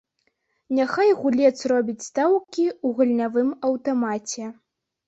[0.77, 4.53] Няхай гулец робіць стаўкі ў гульнявым аўтамаце.